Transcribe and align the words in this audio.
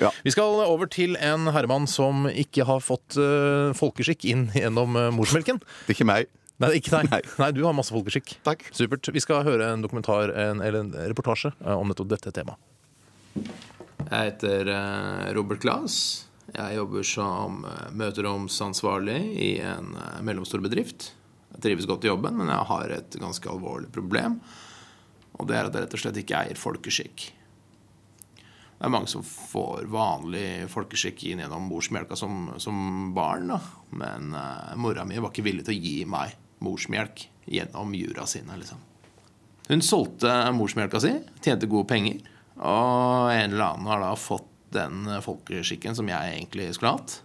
Ja. 0.00 0.10
Vi 0.24 0.32
skal 0.34 0.60
over 0.64 0.88
til 0.90 1.16
en 1.20 1.50
herremann 1.52 1.88
som 1.90 2.26
ikke 2.30 2.64
har 2.68 2.82
fått 2.84 3.18
uh, 3.20 3.72
folkeskikk 3.76 4.24
inn 4.30 4.46
gjennom 4.56 4.96
uh, 4.96 5.08
morsmelken. 5.14 5.60
Det 5.84 5.92
er 5.92 5.98
ikke 5.98 6.08
meg. 6.08 6.30
Nei, 6.60 6.74
ikke 6.76 6.92
deg. 6.92 7.10
Nei. 7.12 7.20
Nei, 7.40 7.50
du 7.56 7.62
har 7.64 7.76
masse 7.76 7.92
folkeskikk. 7.94 8.34
Takk. 8.44 8.66
Supert. 8.76 9.08
Vi 9.12 9.22
skal 9.24 9.44
høre 9.46 9.70
en 9.72 9.84
dokumentar 9.84 10.32
en, 10.32 10.60
eller 10.60 10.84
en 10.84 10.90
reportasje 11.08 11.54
eh, 11.56 11.72
om 11.72 11.88
nettopp 11.88 12.10
dette 12.10 12.32
temaet. 12.36 12.60
Jeg 14.10 14.26
heter 14.26 14.68
Robert 15.36 15.62
Glass. 15.62 16.26
Jeg 16.50 16.76
jobber 16.76 17.06
som 17.06 17.62
møteromsansvarlig 17.96 19.18
i 19.40 19.50
en 19.64 19.94
mellomstor 20.26 20.60
bedrift. 20.64 21.12
Jeg 21.54 21.64
trives 21.64 21.88
godt 21.88 22.04
i 22.04 22.10
jobben, 22.10 22.36
men 22.36 22.50
jeg 22.52 22.68
har 22.74 22.94
et 22.98 23.16
ganske 23.22 23.48
alvorlig 23.48 23.88
problem. 23.94 24.40
Og 25.40 25.48
det 25.48 25.56
er 25.56 25.68
at 25.68 25.76
jeg 25.76 25.86
rett 25.86 25.96
og 25.96 26.02
slett 26.02 26.20
ikke 26.20 26.42
eier 26.42 26.60
folkeskikk. 26.60 27.30
Det 28.80 28.88
er 28.88 28.92
mange 28.94 29.10
som 29.12 29.20
får 29.20 29.90
vanlig 29.92 30.64
folkeskikk 30.72 31.26
inn 31.28 31.42
gjennom 31.42 31.66
morsmelka 31.68 32.16
som, 32.16 32.46
som 32.56 33.10
barn. 33.12 33.50
Da. 33.52 33.58
Men 33.92 34.30
uh, 34.32 34.70
mora 34.80 35.04
mi 35.04 35.18
var 35.20 35.28
ikke 35.34 35.44
villig 35.44 35.66
til 35.66 35.76
å 35.76 35.82
gi 35.84 35.96
meg 36.08 36.32
morsmelk 36.64 37.26
gjennom 37.44 37.92
jura 37.92 38.24
sine. 38.30 38.56
liksom. 38.56 38.80
Hun 39.68 39.84
solgte 39.84 40.32
morsmelka 40.56 41.00
si, 41.02 41.12
tjente 41.44 41.68
gode 41.68 41.90
penger. 41.92 42.22
Og 42.56 43.28
en 43.34 43.52
eller 43.52 43.66
annen 43.66 43.90
har 43.92 44.00
da 44.00 44.14
fått 44.16 44.48
den 44.72 45.04
folkeskikken 45.26 45.98
som 45.98 46.08
jeg 46.08 46.32
egentlig 46.38 46.70
skulle 46.78 46.94
hatt. 46.96 47.18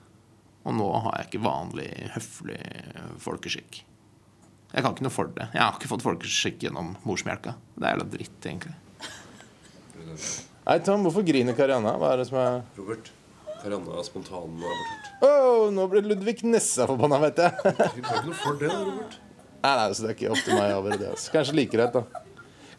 Og 0.65 0.75
nå 0.75 0.89
har 1.05 1.21
jeg 1.21 1.29
ikke 1.29 1.45
vanlig, 1.45 1.87
høflig 2.17 2.59
folkeskikk. 3.23 3.79
Jeg 4.73 4.83
kan 4.83 4.91
ikke 4.91 5.07
noe 5.07 5.15
for 5.15 5.31
det. 5.31 5.47
Jeg 5.53 5.63
har 5.63 5.79
ikke 5.79 5.93
fått 5.93 6.03
folkeskikk 6.03 6.67
gjennom 6.67 6.97
morsmelka. 7.07 7.55
Det 7.77 7.87
er 7.87 7.95
jævla 7.95 8.09
dritt, 8.11 8.39
egentlig. 8.43 8.75
Nei, 10.65 10.79
Tom, 10.81 11.03
hvorfor 11.05 11.21
griner 11.21 11.53
Karianna? 11.53 11.91
Hva 12.01 12.15
er 12.15 12.23
det 12.23 12.23
som 12.25 12.39
er 12.41 12.55
Robert. 12.79 13.11
Karianna 13.61 13.99
er 14.01 14.05
spontanabortert. 14.07 15.11
Oh, 15.21 15.67
nå 15.73 15.85
ble 15.91 16.01
Ludvig 16.01 16.41
Nessa 16.49 16.87
forbanna, 16.89 17.19
vet 17.21 17.37
jeg. 17.43 17.53
Hun 17.61 17.77
kan 17.77 17.91
ikke 18.01 18.23
noe 18.31 18.39
for 18.39 18.57
det, 18.57 18.71
Robert. 18.73 19.19
Nei, 19.61 19.73
nei, 19.77 19.85
så 19.93 20.05
det 20.05 20.09
er 20.09 20.17
ikke 20.17 20.33
opp 20.33 20.41
til 20.41 20.57
meg 20.57 20.73
å 20.73 20.79
avgjøre 20.79 20.99
det. 21.03 21.11
Altså. 21.13 21.35
Kanskje 21.35 21.55
like 21.59 21.73
greit, 21.77 21.93
da. 21.93 22.23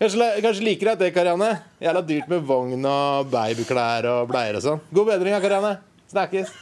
Kanskje, 0.03 0.29
kanskje 0.49 0.67
like 0.67 0.83
greit 0.83 1.01
det, 1.05 1.13
Karianne. 1.15 1.53
Jævla 1.87 2.05
dyrt 2.11 2.35
med 2.35 2.45
vogn 2.51 2.91
og 2.91 3.31
babyklær 3.31 4.11
og 4.17 4.31
bleier 4.35 4.59
og 4.59 4.67
sånn. 4.67 4.83
God 4.91 5.13
bedring, 5.13 5.39
da, 5.39 5.43
Karianne. 5.47 5.75
Snakkes. 6.11 6.55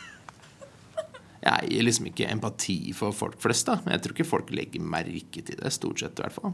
Jeg 1.44 1.72
gir 1.72 1.88
liksom 1.88 2.12
ikke 2.12 2.28
empati 2.36 2.78
for 2.96 3.16
folk 3.16 3.40
flest, 3.40 3.72
da. 3.72 3.80
Men 3.84 3.96
jeg 3.96 4.04
tror 4.04 4.18
ikke 4.18 4.32
folk 4.36 4.52
legger 4.52 4.90
merke 4.92 5.40
til 5.40 5.56
det, 5.56 5.72
stort 5.72 6.04
sett 6.04 6.20
i 6.20 6.28
hvert 6.28 6.36
fall. 6.36 6.52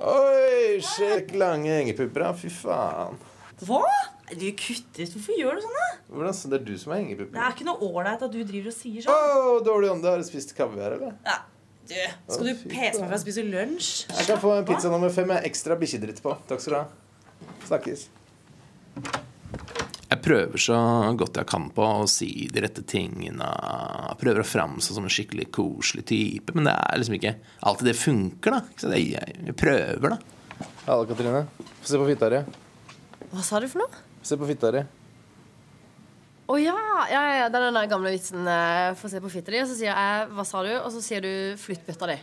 Oi, 0.00 0.80
sjekk 0.84 1.34
lange 1.36 1.74
hengepupper. 1.74 2.24
Fy 2.40 2.48
faen. 2.54 3.18
Hva? 3.60 3.82
Du 4.30 4.46
kutter 4.56 5.04
ut. 5.04 5.14
Hvorfor 5.16 5.36
gjør 5.36 5.58
du 5.58 5.64
sånn? 5.66 5.76
da? 5.76 5.88
Hvordan, 6.14 6.36
så 6.38 6.50
det 6.50 6.60
er 6.60 6.66
du 6.68 6.74
som 6.80 6.94
har 6.94 7.02
Det 7.02 7.26
er 7.28 7.54
ikke 7.56 7.66
noe 7.66 7.88
ålreit 7.90 8.22
at 8.24 8.32
du 8.32 8.38
driver 8.40 8.70
og 8.70 8.76
sier 8.76 9.04
sånn. 9.04 9.24
Oh, 9.40 9.58
dårlig 9.66 9.90
ånde. 9.92 10.08
Har 10.08 10.22
du 10.22 10.26
spist 10.28 10.54
kaviar, 10.56 10.96
eller? 10.96 11.18
Ja, 11.26 11.36
du, 11.90 11.96
skal 12.30 12.48
du 12.52 12.64
pese 12.70 13.02
meg 13.02 13.08
for 13.10 13.18
å 13.18 13.20
spise 13.24 13.44
lunsj? 13.44 13.90
Jeg 14.14 14.28
kan 14.30 14.40
få 14.40 14.54
en 14.56 14.66
pizza 14.68 14.92
nummer 14.92 15.12
fem 15.12 15.28
med 15.28 15.44
ekstra 15.48 15.76
bikkjedritt 15.80 16.22
på. 16.24 16.36
Takk 16.48 16.62
skal 16.62 16.76
du 16.76 16.80
ha. 16.80 16.86
Snakkes. 17.66 18.06
Prøver 20.30 20.62
så 20.62 20.76
godt 21.18 21.40
jeg 21.40 21.48
kan 21.50 21.64
på 21.74 21.82
å 21.82 22.04
si 22.10 22.28
de 22.54 22.62
rette 22.62 22.84
tingene. 22.86 23.46
Jeg 23.50 24.18
prøver 24.20 24.44
å 24.44 24.46
framstå 24.46 24.94
som 24.94 25.06
en 25.08 25.10
skikkelig 25.10 25.48
koselig 25.56 26.04
type, 26.06 26.54
men 26.54 26.68
det 26.68 26.74
er 26.76 27.00
liksom 27.00 27.16
ikke 27.16 27.32
alltid 27.66 27.88
det 27.90 27.96
funker, 27.98 28.54
da. 28.54 28.60
Så 28.78 28.92
jeg, 28.94 29.34
jeg 29.48 29.56
prøver, 29.58 30.14
da. 30.14 30.68
Halla, 30.86 31.08
Katrine. 31.08 31.40
Få 31.80 31.90
se 31.90 31.98
på 31.98 32.06
fitta 32.12 32.28
di. 32.30 32.40
Hva 33.32 33.42
sa 33.46 33.58
du 33.62 33.66
for 33.72 33.82
noe? 33.82 34.04
Se 34.22 34.38
på 34.38 34.46
fitta 34.52 34.70
di. 34.76 34.84
Å 36.50 36.58
ja, 36.58 36.76
ja, 37.10 37.24
ja, 37.40 37.48
det 37.50 37.58
er 37.58 37.66
den 37.66 37.80
der 37.80 37.90
gamle 37.90 38.14
vitsen. 38.14 38.46
eh, 38.46 38.92
Få 38.98 39.10
se 39.10 39.22
på 39.22 39.30
fitta 39.34 39.54
di, 39.54 39.64
og 39.64 39.68
så 39.70 39.76
sier 39.78 39.90
jeg 39.90 40.28
'hva 40.30 40.46
sa 40.46 40.62
du?' 40.62 40.78
Og 40.78 40.90
så 40.94 41.02
sier 41.02 41.20
du 41.26 41.56
'flytt 41.58 41.86
bøtta 41.86 42.06
di'. 42.10 42.20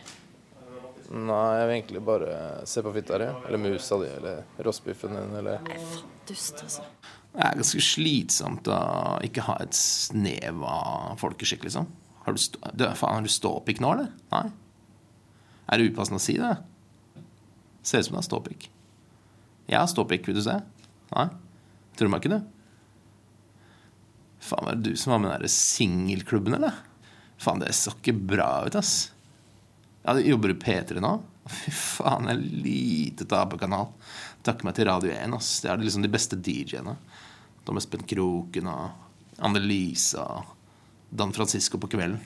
Nei, 1.10 1.52
jeg 1.60 1.66
vil 1.68 1.76
egentlig 1.76 2.04
bare 2.04 2.66
se 2.68 2.82
på 2.82 2.92
fitta 2.92 3.18
di. 3.18 3.28
Eller 3.48 3.58
musa 3.58 3.96
di, 4.00 4.08
eller 4.16 4.44
rostbiffen 4.64 5.16
din, 5.16 5.36
eller 5.36 5.60
Dust, 6.28 6.60
altså. 6.62 6.82
Det 7.34 7.44
er 7.44 7.58
ganske 7.60 7.82
slitsomt 7.84 8.68
å 8.72 8.78
ikke 9.26 9.44
ha 9.46 9.58
et 9.62 9.76
snev 9.76 10.62
av 10.66 11.18
folkeskikk, 11.20 11.66
liksom. 11.68 11.86
Har 12.24 12.34
du, 12.34 12.40
stå, 12.42 12.60
du, 12.74 12.84
faen, 12.98 13.20
har 13.20 13.26
du 13.26 13.32
ståpikk 13.32 13.82
nå, 13.84 13.92
eller? 13.94 14.10
Nei? 14.32 14.46
Er 15.68 15.80
det 15.80 15.92
upassende 15.92 16.20
å 16.20 16.24
si 16.24 16.34
det? 16.40 16.54
Ser 17.86 18.02
ut 18.02 18.08
som 18.08 18.16
du 18.16 18.20
har 18.20 18.26
ståpikk. 18.26 18.68
Jeg 19.68 19.78
har 19.78 19.88
ståpikk, 19.90 20.28
vil 20.28 20.38
du 20.40 20.42
se? 20.44 20.56
Nei? 21.12 21.28
Tror 21.96 22.08
du 22.08 22.12
meg 22.14 22.24
ikke, 22.24 22.38
du? 22.38 22.54
Faen, 24.48 24.64
var 24.64 24.78
det 24.78 24.92
du 24.92 25.00
som 25.00 25.12
var 25.12 25.22
med 25.22 25.30
den 25.30 25.36
derre 25.36 25.52
singelklubben, 25.52 26.56
eller? 26.58 26.80
Faen, 27.38 27.62
det 27.62 27.74
så 27.76 27.92
ikke 27.94 28.16
bra 28.32 28.50
ut, 28.66 28.78
ass. 28.78 29.10
Ja, 30.02 30.16
jobber 30.24 30.52
du 30.52 30.60
P3 30.62 31.02
nå? 31.04 31.18
Fy 31.48 31.72
faen, 31.72 32.28
en 32.28 32.40
lite 32.62 33.26
taperkanal. 33.28 33.90
Takker 34.44 34.68
meg 34.68 34.76
til 34.76 34.88
Radio 34.88 35.12
1. 35.14 35.36
ass. 35.36 35.58
Det 35.64 35.72
er 35.72 35.80
liksom 35.80 36.04
de 36.04 36.12
beste 36.12 36.36
DJ-ene. 36.36 36.96
Tom 37.64 37.80
Espen 37.80 38.04
Kroken 38.08 38.68
og 38.70 39.40
Annelise 39.44 40.20
og 40.22 40.54
Dan 41.08 41.32
Francisco 41.36 41.80
på 41.80 41.90
kvelden. 41.94 42.20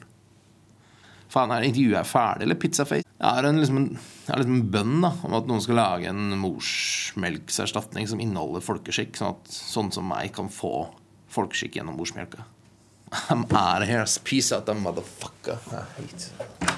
Faen, 1.33 1.53
er 1.55 1.65
intervjuet 1.65 1.97
er 1.97 2.09
ferdig, 2.09 2.45
eller 2.45 2.59
Pizzaface? 2.61 3.07
Jeg 3.09 3.37
har 3.39 3.47
en, 3.49 3.61
liksom, 3.63 3.79
en, 3.79 4.01
liksom 4.29 4.57
en 4.59 4.67
bønn 4.75 4.97
da, 5.05 5.13
om 5.25 5.37
at 5.39 5.47
noen 5.49 5.63
skal 5.65 5.79
lage 5.79 6.11
en 6.11 6.35
morsmelkserstatning 6.43 8.11
som 8.11 8.21
inneholder 8.21 8.65
folkeskikk, 8.67 9.15
sånn 9.17 9.37
at 9.37 9.55
sånne 9.55 9.97
som 9.97 10.11
meg 10.11 10.35
kan 10.37 10.51
få 10.53 10.91
folkeskikk 11.33 11.79
gjennom 11.79 11.97
morsmelka. 11.97 12.45
I'm 13.31 13.47
out 13.55 13.83
of 13.83 13.89
here. 13.89 14.05
Peace 14.25 14.53
out, 14.53 14.67
motherfucker. 14.67 15.59
I 15.73 15.85
hate 15.97 16.72